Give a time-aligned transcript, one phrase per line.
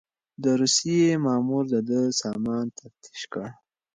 [0.43, 3.45] د روسيې مامور د ده سامان تفتيش کړ.